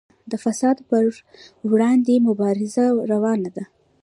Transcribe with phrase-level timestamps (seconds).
[0.31, 1.03] د فساد پر
[1.71, 3.63] وړاندې مبارزه روانه ده